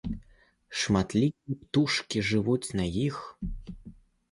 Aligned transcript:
Шматлікія 0.83 1.57
птушкі 1.61 2.25
жывуць 2.33 2.73
на 2.83 2.91
іх. 3.07 3.23